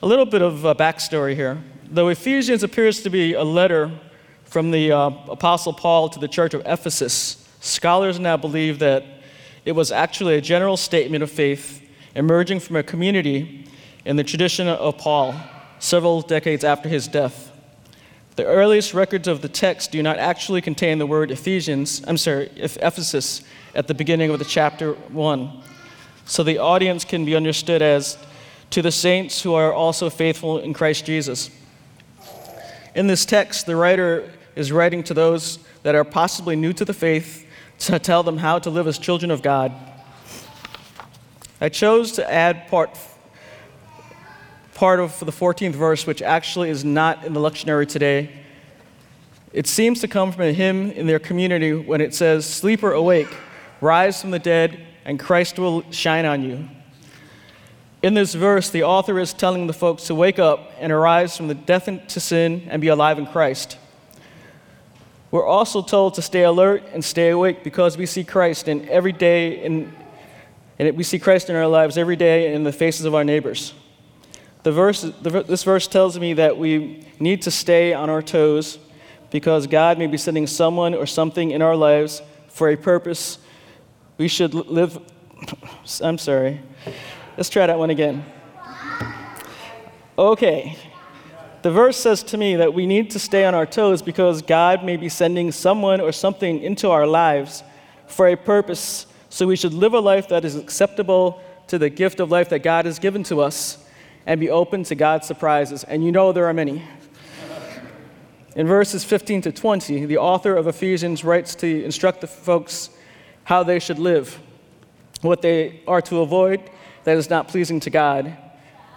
[0.00, 1.60] A little bit of a backstory here.
[1.90, 3.90] Though Ephesians appears to be a letter
[4.44, 9.04] from the uh, Apostle Paul to the church of Ephesus, scholars now believe that
[9.64, 11.82] it was actually a general statement of faith
[12.14, 13.66] emerging from a community
[14.04, 15.34] in the tradition of Paul
[15.80, 17.50] several decades after his death.
[18.36, 22.52] The earliest records of the text do not actually contain the word Ephesians, I'm sorry,
[22.54, 23.42] Ephesus,
[23.74, 25.62] at the beginning of the chapter 1.
[26.24, 28.16] So the audience can be understood as
[28.70, 31.50] to the saints who are also faithful in Christ Jesus.
[32.94, 36.92] In this text, the writer is writing to those that are possibly new to the
[36.92, 37.46] faith
[37.78, 39.72] to tell them how to live as children of God.
[41.60, 42.98] I chose to add part,
[44.74, 48.30] part of the 14th verse, which actually is not in the lectionary today.
[49.52, 53.28] It seems to come from a hymn in their community when it says, Sleeper, awake,
[53.80, 56.68] rise from the dead, and Christ will shine on you.
[58.00, 61.48] In this verse, the author is telling the folks to wake up and arise from
[61.48, 63.76] the death to sin and be alive in Christ.
[65.32, 69.12] We're also told to stay alert and stay awake because we see Christ in every
[69.12, 69.92] day in,
[70.78, 73.74] and we see Christ in our lives every day in the faces of our neighbors.
[74.62, 78.78] The verse, the, this verse tells me that we need to stay on our toes
[79.30, 83.38] because God may be sending someone or something in our lives for a purpose.
[84.18, 84.98] We should live.
[86.02, 86.60] I'm sorry.
[87.38, 88.24] Let's try that one again.
[90.18, 90.76] Okay.
[91.62, 94.82] The verse says to me that we need to stay on our toes because God
[94.82, 97.62] may be sending someone or something into our lives
[98.08, 99.06] for a purpose.
[99.28, 102.64] So we should live a life that is acceptable to the gift of life that
[102.64, 103.86] God has given to us
[104.26, 105.84] and be open to God's surprises.
[105.84, 106.82] And you know there are many.
[108.56, 112.90] In verses 15 to 20, the author of Ephesians writes to instruct the folks
[113.44, 114.40] how they should live,
[115.20, 116.68] what they are to avoid,
[117.08, 118.36] that is not pleasing to God.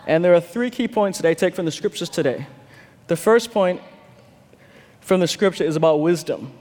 [0.06, 2.46] And there are three key points that I take from the scriptures today.
[3.08, 3.80] The first point
[5.00, 6.52] from the scripture is about wisdom.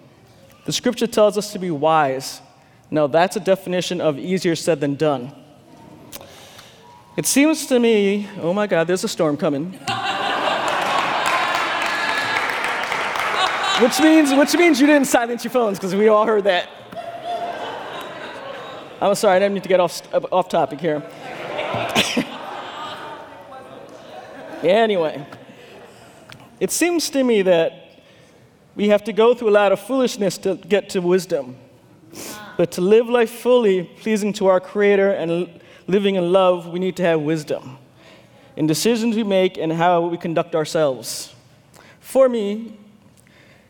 [0.65, 2.41] The scripture tells us to be wise.
[2.89, 5.33] Now, that's a definition of easier said than done.
[7.16, 9.72] It seems to me, oh my God, there's a storm coming.
[13.83, 16.69] which means, which means you didn't silence your phones because we all heard that.
[19.03, 20.00] I'm sorry, I didn't need to get off,
[20.31, 21.03] off topic here.
[24.62, 25.26] anyway,
[26.58, 28.03] it seems to me that
[28.75, 31.56] we have to go through a lot of foolishness to get to wisdom.
[32.56, 36.97] But to live life fully, pleasing to our Creator and living in love, we need
[36.97, 37.78] to have wisdom
[38.56, 41.34] in decisions we make and how we conduct ourselves.
[42.00, 42.76] For me,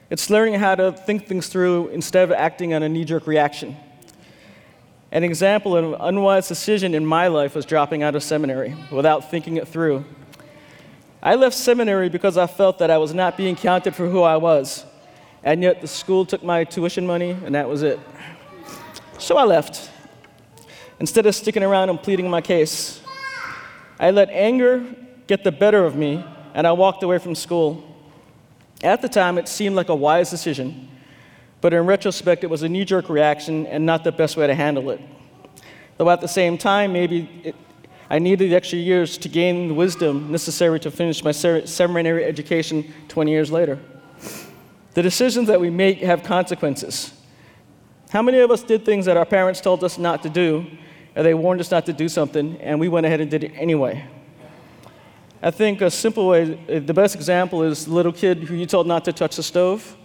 [0.09, 3.77] it's learning how to think things through instead of acting on a knee jerk reaction.
[5.13, 9.29] An example of an unwise decision in my life was dropping out of seminary without
[9.29, 10.05] thinking it through.
[11.21, 14.37] I left seminary because I felt that I was not being counted for who I
[14.37, 14.85] was,
[15.43, 17.99] and yet the school took my tuition money, and that was it.
[19.19, 19.91] So I left.
[21.01, 23.03] Instead of sticking around and pleading my case,
[23.99, 24.95] I let anger
[25.27, 27.85] get the better of me, and I walked away from school.
[28.83, 30.89] At the time, it seemed like a wise decision
[31.61, 34.55] but in retrospect, it was a knee jerk reaction and not the best way to
[34.55, 35.01] handle it.
[35.97, 37.55] Though at the same time, maybe it,
[38.09, 42.93] I needed the extra years to gain the wisdom necessary to finish my seminary education
[43.09, 43.79] 20 years later.
[44.95, 47.13] The decisions that we make have consequences.
[48.11, 50.67] How many of us did things that our parents told us not to do,
[51.15, 53.53] or they warned us not to do something, and we went ahead and did it
[53.55, 54.05] anyway?
[55.43, 58.87] I think a simple way, the best example is the little kid who you told
[58.87, 59.97] not to touch the stove.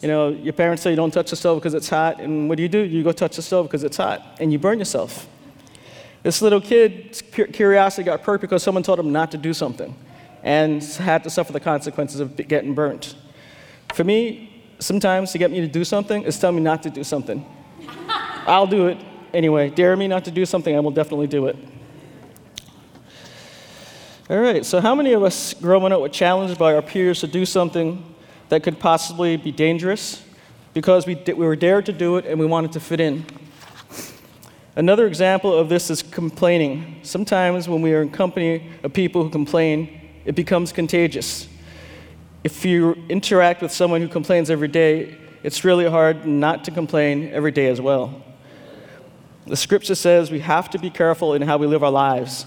[0.00, 2.56] You know, your parents say you don't touch the stove because it's hot, and what
[2.56, 2.78] do you do?
[2.78, 5.26] You go touch the stove because it's hot, and you burn yourself.
[6.22, 9.94] This little kid's curiosity got perked because someone told him not to do something
[10.42, 13.16] and had to suffer the consequences of getting burnt.
[13.94, 17.02] For me, sometimes to get me to do something is tell me not to do
[17.02, 17.44] something.
[18.46, 18.98] I'll do it
[19.34, 19.70] anyway.
[19.70, 21.56] Dare me not to do something, I will definitely do it.
[24.30, 27.26] All right, so how many of us growing up were challenged by our peers to
[27.26, 28.14] do something
[28.48, 30.22] that could possibly be dangerous
[30.74, 33.24] because we, we were dared to do it and we wanted to fit in.
[34.76, 37.00] Another example of this is complaining.
[37.02, 41.48] Sometimes when we are in company of people who complain, it becomes contagious.
[42.44, 47.30] If you interact with someone who complains every day, it's really hard not to complain
[47.32, 48.22] every day as well.
[49.46, 52.46] The scripture says we have to be careful in how we live our lives.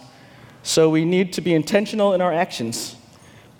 [0.63, 2.95] So we need to be intentional in our actions.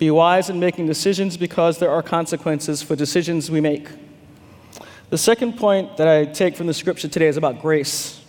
[0.02, 3.88] Be wise in making decisions because there are consequences for decisions we make.
[5.10, 8.20] The second point that I take from the scripture today is about grace.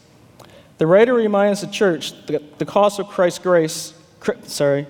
[0.78, 3.96] The writer reminds the church that the cost of Christ's grace,
[4.44, 4.86] sorry,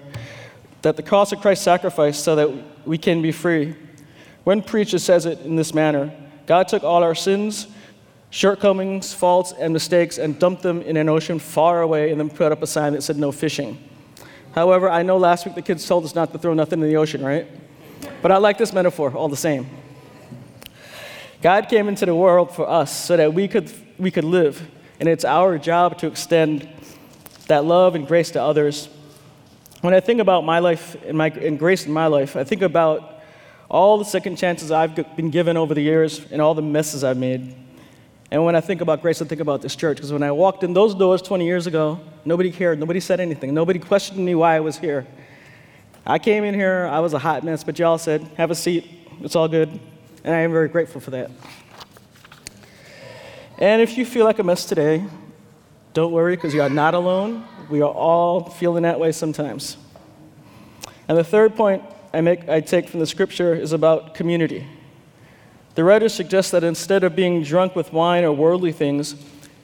[0.81, 2.51] that the cost of Christ's sacrifice so that
[2.85, 3.75] we can be free.
[4.43, 6.13] One preacher says it in this manner
[6.47, 7.67] God took all our sins,
[8.29, 12.51] shortcomings, faults, and mistakes and dumped them in an ocean far away and then put
[12.51, 13.81] up a sign that said no fishing.
[14.53, 16.97] However, I know last week the kids told us not to throw nothing in the
[16.97, 17.47] ocean, right?
[18.21, 19.67] But I like this metaphor all the same.
[21.41, 24.65] God came into the world for us so that we could, we could live,
[24.99, 26.69] and it's our job to extend
[27.47, 28.87] that love and grace to others.
[29.81, 32.61] When I think about my life and, my, and grace in my life, I think
[32.61, 33.21] about
[33.69, 37.17] all the second chances I've been given over the years and all the messes I've
[37.17, 37.55] made.
[38.33, 39.97] And when I think about grace, I think about this church.
[39.97, 42.79] Because when I walked in those doors 20 years ago, nobody cared.
[42.79, 43.53] Nobody said anything.
[43.53, 45.05] Nobody questioned me why I was here.
[46.03, 48.89] I came in here, I was a hot mess, but y'all said, have a seat.
[49.21, 49.69] It's all good.
[50.23, 51.29] And I am very grateful for that.
[53.59, 55.05] And if you feel like a mess today,
[55.93, 57.45] don't worry, because you are not alone.
[57.69, 59.77] We are all feeling that way sometimes.
[61.07, 64.67] And the third point I, make, I take from the scripture is about community.
[65.75, 69.15] The writer suggests that instead of being drunk with wine or worldly things,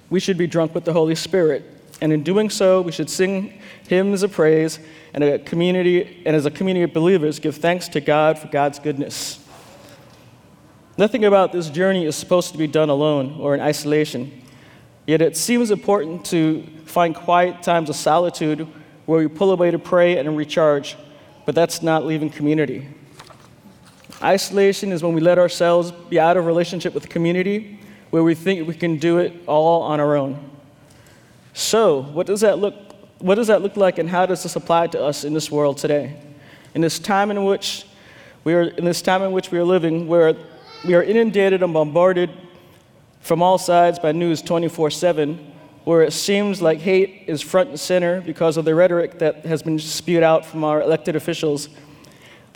[0.10, 1.64] we should be drunk with the Holy Spirit.
[2.02, 4.80] And in doing so, we should sing hymns of praise
[5.14, 8.80] and a community and as a community of believers give thanks to God for God's
[8.80, 9.46] goodness.
[10.98, 14.44] Nothing about this journey is supposed to be done alone or in isolation.
[15.06, 18.68] Yet it seems important to find quiet times of solitude
[19.06, 20.98] where we pull away to pray and recharge,
[21.46, 22.88] but that's not leaving community.
[24.22, 27.80] Isolation is when we let ourselves be out of relationship with the community,
[28.10, 30.50] where we think we can do it all on our own.
[31.54, 32.76] So, what does that look,
[33.20, 35.78] what does that look like, and how does this apply to us in this world
[35.78, 36.20] today?
[36.74, 37.86] In this time in which
[38.44, 40.36] we are, in this time in which we are living, where
[40.86, 42.30] we are inundated and bombarded
[43.22, 45.38] from all sides by news 24/7,
[45.86, 49.64] where it seems like hate is front and center because of the rhetoric that has
[49.64, 51.70] been spewed out from our elected officials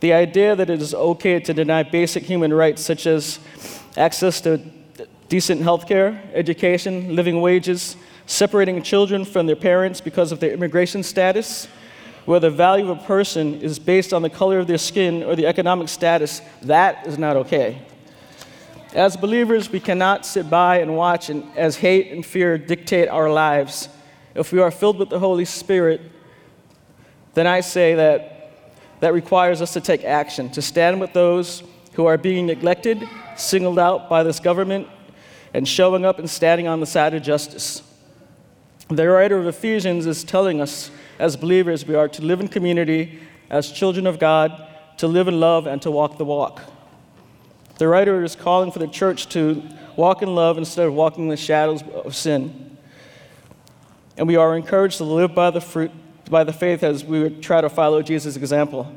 [0.04, 3.40] the idea that it is okay to deny basic human rights such as
[3.96, 4.58] access to
[5.30, 7.96] decent health care, education, living wages,
[8.26, 11.70] separating children from their parents because of their immigration status,
[12.26, 15.38] where the value of a person is based on the color of their skin or
[15.38, 17.82] the economic status, that is not okay.
[18.94, 23.32] As believers, we cannot sit by and watch and, as hate and fear dictate our
[23.32, 23.88] lives.
[24.36, 26.02] If we are filled with the Holy Spirit,
[27.36, 28.33] then I say that
[29.04, 31.62] that requires us to take action, to stand with those
[31.92, 33.06] who are being neglected,
[33.36, 34.88] singled out by this government,
[35.54, 37.84] and showing up and standing on the side of justice.
[38.88, 40.90] The writer of Ephesians is telling us,
[41.20, 43.20] as believers, we are to live in community
[43.50, 44.70] as children of God,
[45.00, 46.62] to live in love, and to walk the walk.
[47.80, 49.62] The writer is calling for the church to
[49.98, 52.78] walk in love instead of walking in the shadows of sin.
[54.16, 55.92] And we are encouraged to live by the fruit
[56.34, 58.92] by the faith as we would try to follow Jesus' example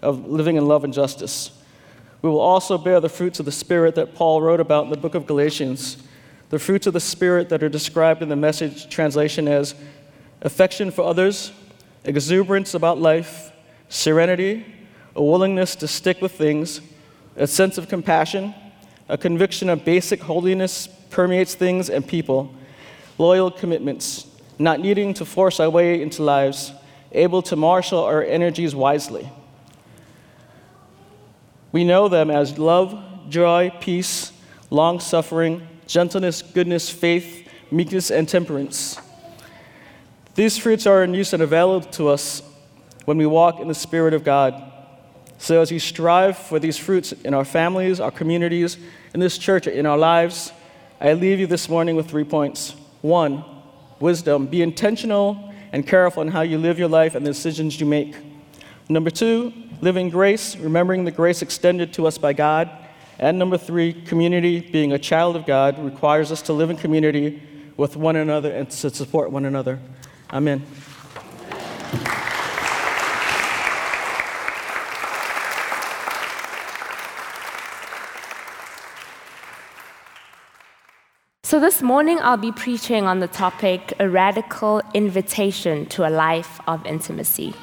[0.00, 1.50] of living in love and justice.
[2.22, 4.96] We will also bear the fruits of the Spirit that Paul wrote about in the
[4.96, 6.02] book of Galatians.
[6.48, 9.74] The fruits of the Spirit that are described in the message translation as
[10.40, 11.52] affection for others,
[12.04, 13.52] exuberance about life,
[13.90, 14.64] serenity,
[15.14, 16.80] a willingness to stick with things,
[17.36, 18.54] a sense of compassion,
[19.10, 22.54] a conviction of basic holiness permeates things and people,
[23.18, 24.26] loyal commitments,
[24.58, 26.72] not needing to force our way into lives,
[27.12, 29.30] able to marshal our energies wisely.
[31.72, 32.98] We know them as love,
[33.28, 34.32] joy, peace,
[34.70, 38.98] long suffering, gentleness, goodness, faith, meekness, and temperance.
[40.34, 42.42] These fruits are in use and available to us
[43.04, 44.62] when we walk in the Spirit of God.
[45.38, 48.76] So, as we strive for these fruits in our families, our communities,
[49.14, 50.52] in this church, in our lives,
[51.00, 52.74] I leave you this morning with three points.
[53.02, 53.44] One,
[54.00, 54.46] wisdom.
[54.46, 58.16] Be intentional and careful in how you live your life and the decisions you make.
[58.88, 62.70] Number two, living grace, remembering the grace extended to us by God.
[63.18, 67.42] And number three, community, being a child of God, requires us to live in community
[67.76, 69.78] with one another and to support one another.
[70.32, 70.64] Amen.
[81.48, 86.60] So, this morning I'll be preaching on the topic a radical invitation to a life
[86.68, 87.54] of intimacy.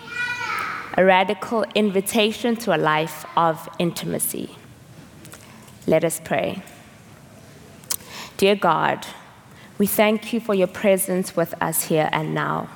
[0.98, 4.56] A radical invitation to a life of intimacy.
[5.86, 6.63] Let us pray.
[8.38, 9.06] Dear God,
[9.77, 12.68] we thank you for your presence with us here and now.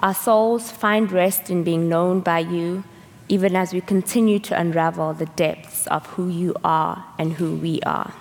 [0.00, 2.82] Our souls find rest in being known by you,
[3.28, 7.80] even as we continue to unravel the depths of who you are and who we
[7.82, 8.12] are.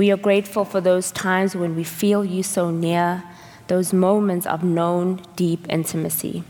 [0.00, 3.22] We are grateful for those times when we feel you so near,
[3.66, 6.42] those moments of known deep intimacy.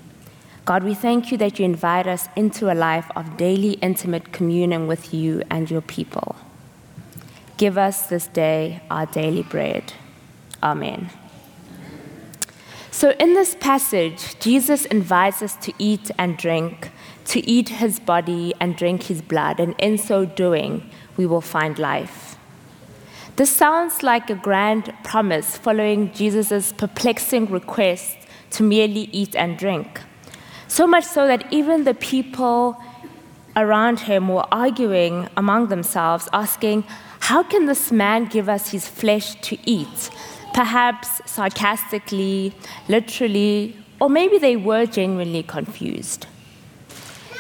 [0.65, 4.87] God, we thank you that you invite us into a life of daily intimate communion
[4.87, 6.37] with you and your people.
[7.57, 9.95] Give us this day our daily bread.
[10.63, 11.11] Amen.
[12.93, 16.93] So, in this passage, Jesus invites us to eat and drink,
[17.25, 21.81] to eat his body and drink his blood, and in so doing, we will find
[21.81, 22.30] life.
[23.41, 28.19] This sounds like a grand promise following Jesus' perplexing request
[28.51, 30.03] to merely eat and drink.
[30.69, 32.77] So much so that even the people
[33.57, 36.85] around him were arguing among themselves, asking,
[37.21, 40.11] How can this man give us his flesh to eat?
[40.53, 42.53] Perhaps sarcastically,
[42.89, 46.27] literally, or maybe they were genuinely confused.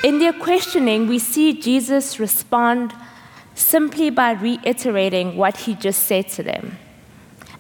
[0.02, 2.94] In their questioning, we see Jesus respond
[3.60, 6.78] simply by reiterating what he just said to them.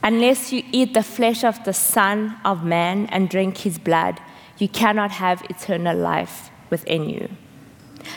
[0.02, 4.18] Unless you eat the flesh of the Son of Man and drink his blood,
[4.58, 7.28] you cannot have eternal life within you.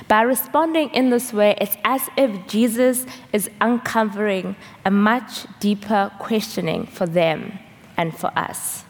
[0.07, 6.85] By responding in this way, it's as if Jesus is uncovering a much deeper questioning
[6.85, 7.59] for them
[7.97, 8.85] and for us.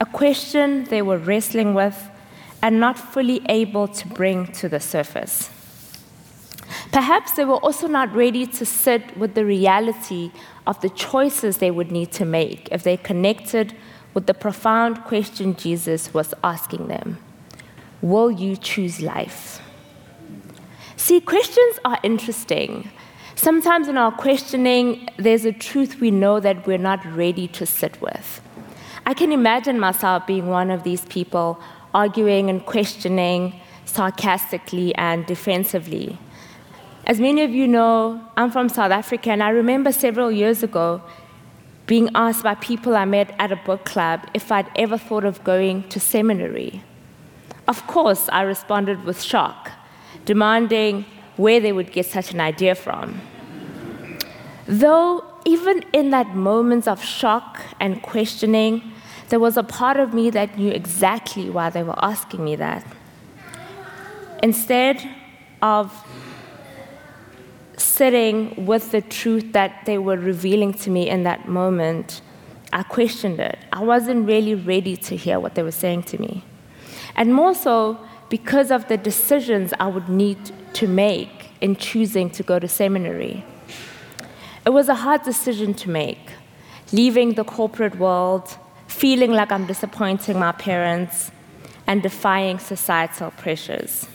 [0.00, 2.10] A question they were wrestling with
[2.62, 5.50] and not fully able to bring to the surface.
[6.92, 10.30] Perhaps they were also not ready to sit with the reality
[10.66, 13.74] of the choices they would need to make if they connected
[14.14, 17.18] with the profound question Jesus was asking them
[18.00, 19.60] Will you choose life?
[20.96, 22.90] See, questions are interesting.
[23.34, 28.00] Sometimes in our questioning, there's a truth we know that we're not ready to sit
[28.00, 28.40] with.
[29.04, 31.60] I can imagine myself being one of these people
[31.92, 36.18] arguing and questioning sarcastically and defensively.
[37.04, 41.02] As many of you know, I'm from South Africa, and I remember several years ago
[41.86, 45.42] being asked by people I met at a book club if I'd ever thought of
[45.42, 46.82] going to seminary.
[47.66, 49.72] Of course, I responded with shock,
[50.24, 51.04] demanding
[51.36, 53.20] where they would get such an idea from.
[54.66, 58.92] Though, even in that moment of shock and questioning,
[59.28, 62.86] there was a part of me that knew exactly why they were asking me that.
[64.40, 65.02] Instead
[65.62, 65.92] of
[67.92, 72.22] sitting with the truth that they were revealing to me in that moment,
[72.72, 73.58] I questioned it.
[73.72, 76.42] I wasn't really ready to hear what they were saying to me.
[77.16, 77.98] And more so
[78.30, 80.38] because of the decisions I would need
[80.72, 83.44] to make in choosing to go to seminary.
[84.64, 86.30] It was a hard decision to make,
[86.92, 88.56] leaving the corporate world,
[88.86, 91.30] feeling like I'm disappointing my parents,
[91.86, 94.06] and defying societal pressures.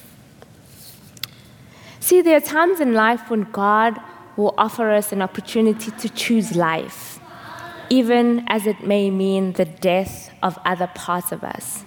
[2.08, 4.00] See, there are times in life when God
[4.38, 7.20] will offer us an opportunity to choose life,
[7.90, 11.84] even as it may mean the death of other parts of us.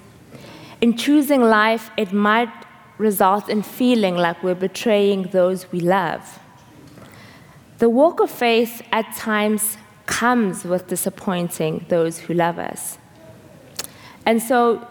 [0.83, 2.53] In choosing life, it might
[2.99, 6.39] result in feeling like we're betraying those we love.
[7.79, 12.99] The walk of faith at times comes with disappointing those who love us.
[14.27, 14.87] And so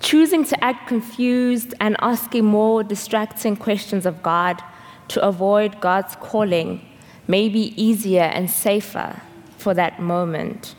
[0.00, 4.62] choosing to act confused and asking more distracting questions of God
[5.08, 6.86] to avoid God's calling
[7.28, 9.20] may be easier and safer
[9.58, 10.74] for that moment.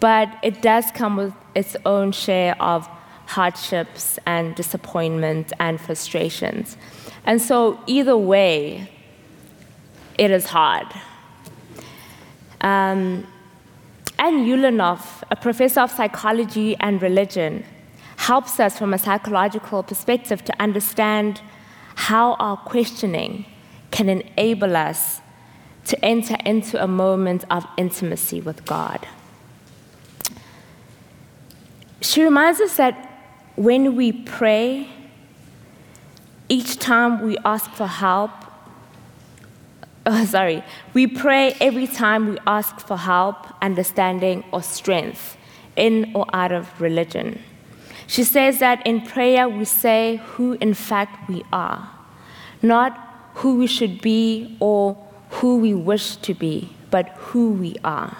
[0.00, 2.88] But it does come with its own share of
[3.26, 6.76] hardships and disappointment and frustrations.
[7.24, 8.90] And so, either way,
[10.18, 10.86] it is hard.
[12.60, 13.26] Um,
[14.18, 17.64] Ann Ulanov, a professor of psychology and religion,
[18.24, 21.42] helps us from a psychological perspective to understand
[21.94, 23.44] how our questioning
[23.90, 25.20] can enable us
[25.84, 29.06] to enter into a moment of intimacy with God.
[32.00, 32.94] She reminds us that
[33.56, 34.88] when we pray,
[36.48, 38.30] each time we ask for help,
[40.06, 40.64] oh, sorry,
[40.94, 45.36] we pray every time we ask for help, understanding, or strength
[45.76, 47.38] in or out of religion.
[48.06, 51.90] She says that in prayer we say who in fact we are,
[52.62, 52.98] not
[53.34, 54.96] who we should be or
[55.30, 58.16] who we wish to be, but who we are.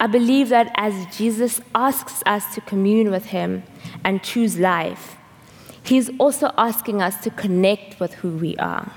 [0.00, 3.62] I believe that as Jesus asks us to commune with Him
[4.02, 5.16] and choose life,
[5.84, 8.92] He's also asking us to connect with who we are.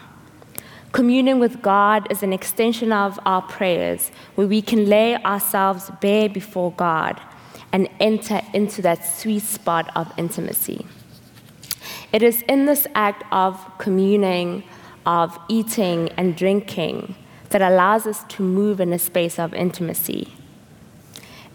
[0.92, 6.30] Communing with God is an extension of our prayers where we can lay ourselves bare
[6.30, 7.20] before God
[7.76, 10.86] and enter into that sweet spot of intimacy.
[12.14, 14.64] It is in this act of communing,
[15.06, 17.16] of eating and drinking,
[17.50, 20.34] that allows us to move in a space of intimacy.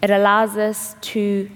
[0.03, 1.49] It allows us to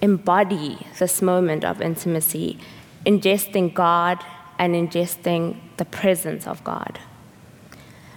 [0.00, 2.60] embody this moment of intimacy
[3.04, 4.24] ingesting God
[4.60, 7.00] and ingesting the presence of God.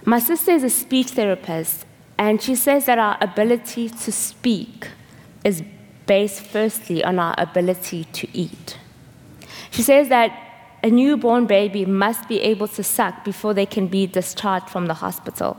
[0.04, 1.86] My sister is a speech therapist,
[2.16, 4.86] and she says that our ability to speak
[5.42, 5.64] is
[6.08, 8.76] based firstly on our ability to eat.
[9.70, 10.32] She says that
[10.82, 14.94] a newborn baby must be able to suck before they can be discharged from the
[14.94, 15.56] hospital.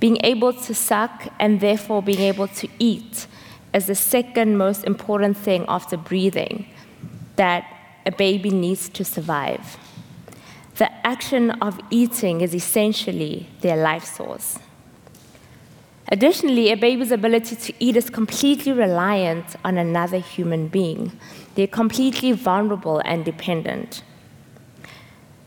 [0.00, 3.26] Being able to suck and therefore being able to eat
[3.74, 6.66] is the second most important thing after breathing
[7.36, 7.64] that
[8.06, 9.76] a baby needs to survive.
[10.76, 14.58] The action of eating is essentially their life source.
[16.08, 21.10] Additionally, a baby's ability to eat is completely reliant on another human being.
[21.56, 24.04] They're completely vulnerable and dependent.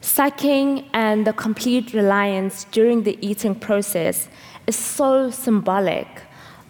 [0.02, 4.28] Sucking and the complete reliance during the eating process
[4.68, 6.08] is so symbolic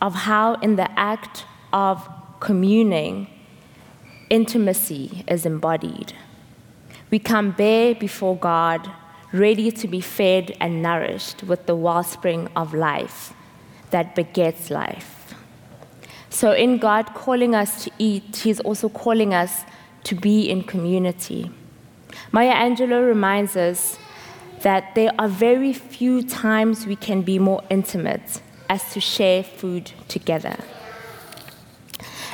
[0.02, 2.08] of how, in the act of
[2.40, 3.28] communing,
[4.30, 6.14] intimacy is embodied.
[7.10, 8.88] We come bare before God,
[9.34, 13.34] ready to be fed and nourished with the wellspring of life
[13.92, 15.34] that begets life.
[16.30, 19.64] So, in God calling us to eat, He's also calling us
[20.04, 21.52] to be in community.
[22.32, 23.98] Maya Angelou reminds us
[24.62, 29.92] that there are very few times we can be more intimate as to share food
[30.08, 30.56] together.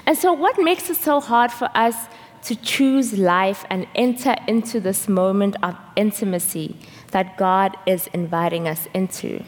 [0.05, 1.95] And so, what makes it so hard for us
[2.43, 6.75] to choose life and enter into this moment of intimacy
[7.11, 9.43] that God is inviting us into?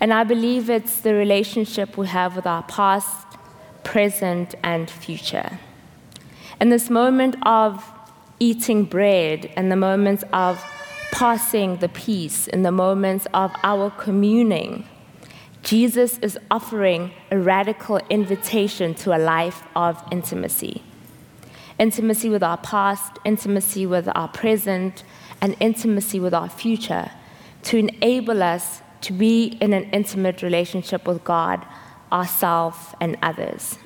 [0.00, 3.26] And I believe it's the relationship we have with our past,
[3.82, 5.58] present, and future.
[6.60, 7.84] In this moment of
[8.38, 10.62] eating bread, in the moments of
[11.12, 14.86] passing the peace, in the moments of our communing,
[15.62, 20.82] Jesus is offering a radical invitation to a life of intimacy.
[21.78, 25.04] Intimacy with our past, intimacy with our present,
[25.40, 27.10] and intimacy with our future
[27.64, 31.64] to enable us to be in an intimate relationship with God,
[32.12, 33.78] ourselves, and others.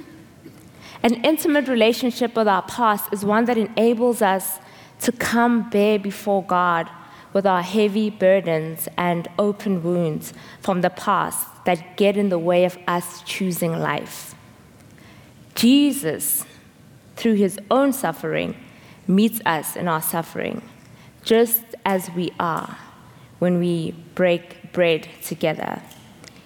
[1.03, 4.59] An intimate relationship with our past is one that enables us
[5.01, 6.91] to come bare before God
[7.33, 12.65] with our heavy burdens and open wounds from the past that get in the way
[12.65, 14.35] of us choosing life.
[15.55, 16.45] Jesus,
[17.17, 18.57] through his own suffering,
[19.07, 20.63] meets us in our suffering,
[21.23, 22.77] just as we are
[23.41, 25.83] when we break bread together,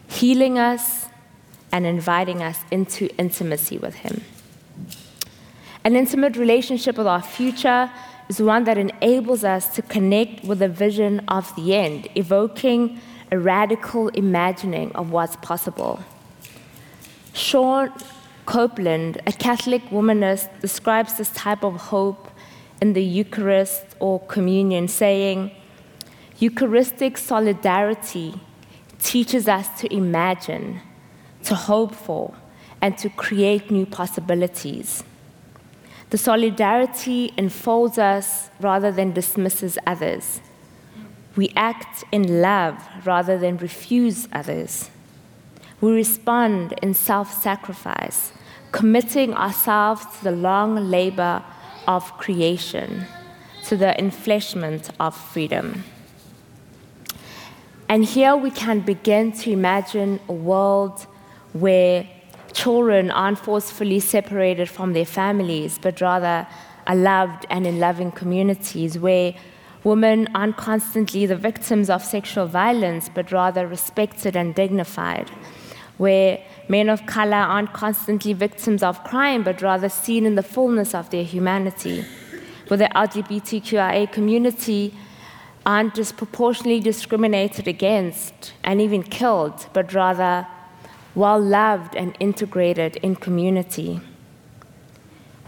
[0.08, 1.06] healing us
[1.70, 4.22] and inviting us into intimacy with Him.
[5.84, 7.90] An intimate relationship with our future
[8.28, 12.98] is one that enables us to connect with the vision of the end, evoking
[13.30, 16.00] a radical imagining of what's possible.
[17.34, 17.92] Shawn
[18.46, 22.30] Copeland, a Catholic womanist, describes this type of hope
[22.80, 25.50] in the Eucharist or communion, saying,
[26.38, 28.34] Eucharistic solidarity
[28.98, 30.80] teaches us to imagine,
[31.44, 32.34] to hope for,
[32.80, 35.04] and to create new possibilities.
[36.10, 40.40] The solidarity enfolds us rather than dismisses others.
[41.36, 44.90] We act in love rather than refuse others.
[45.80, 48.32] We respond in self sacrifice,
[48.72, 51.44] committing ourselves to the long labor
[51.86, 53.06] of creation,
[53.66, 55.84] to the enfleshment of freedom.
[57.88, 61.06] And here we can begin to imagine a world
[61.52, 62.08] where
[62.52, 66.46] children aren't forcefully separated from their families, but rather
[66.86, 69.34] are loved and in loving communities, where
[69.82, 75.28] women aren't constantly the victims of sexual violence, but rather respected and dignified,
[75.98, 80.94] where men of color aren't constantly victims of crime, but rather seen in the fullness
[80.94, 82.04] of their humanity,
[82.68, 84.94] where the LGBTQIA community
[85.66, 90.46] aren't disproportionately discriminated against and even killed, but rather
[91.14, 94.00] well loved and integrated in community.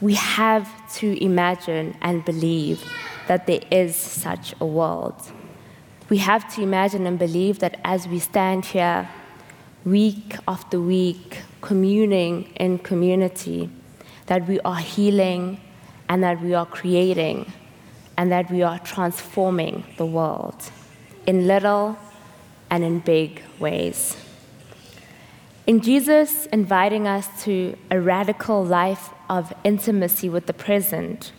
[0.00, 2.84] We have to imagine and believe
[3.28, 5.20] that there is such a world.
[6.08, 9.08] We have to imagine and believe that as we stand here,
[9.84, 13.70] week after week, communing in community,
[14.26, 15.60] that we are healing
[16.08, 17.52] and that we are creating
[18.16, 20.70] and that we are transforming the world
[21.26, 21.98] in little
[22.70, 24.16] and in big ways.
[25.66, 31.32] In Jesus inviting us to a radical life of intimacy with the present,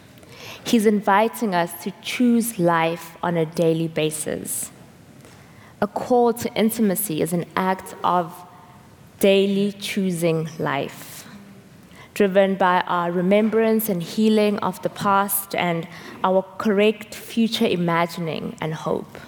[0.65, 4.69] He's inviting us to choose life on a daily basis.
[5.79, 8.33] A call to intimacy is an act of
[9.19, 11.16] daily choosing life.
[12.17, 15.87] Driven by our remembrance and healing of the past and
[16.23, 19.19] our correct future imagining and hope.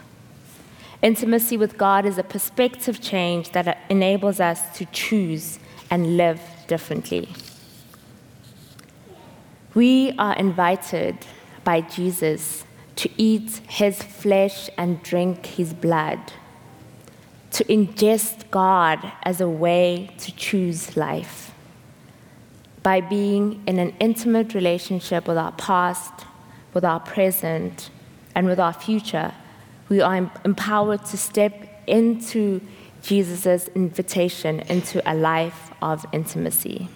[1.03, 5.59] Intimacy with God is a perspective change that enables us to choose
[5.91, 7.29] and live differently.
[9.75, 11.15] We are invited
[11.63, 16.33] by Jesus to eat his flesh and drink his blood,
[17.51, 21.48] to ingest God as a way to choose life.
[22.83, 26.25] By being in an intimate relationship with our past,
[26.73, 27.89] with our present,
[28.35, 29.33] and with our future,
[29.89, 32.61] we are empowered to step into
[33.01, 36.87] Jesus' invitation into a life of intimacy.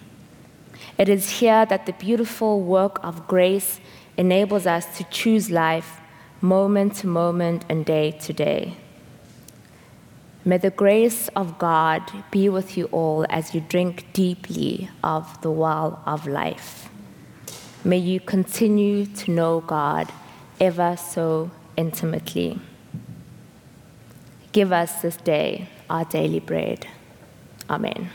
[0.96, 3.80] It is here that the beautiful work of grace
[4.16, 6.00] enables us to choose life
[6.40, 8.76] moment to moment and day to day.
[10.46, 15.50] May the grace of God be with you all as you drink deeply of the
[15.50, 16.90] well of life.
[17.82, 20.12] May you continue to know God
[20.60, 22.60] ever so intimately.
[24.52, 26.86] Give us this day our daily bread.
[27.70, 28.10] Amen.